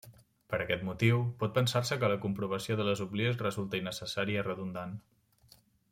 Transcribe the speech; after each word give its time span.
Per 0.51 0.59
aquest 0.63 0.85
motiu, 0.87 1.19
pot 1.43 1.53
pensar-se 1.57 1.99
que 2.03 2.09
la 2.13 2.17
comprovació 2.25 2.77
de 2.79 2.89
les 2.89 3.03
oblies 3.07 3.39
resulta 3.45 3.83
innecessària 3.83 4.43
i 4.45 4.47
redundant. 4.49 5.01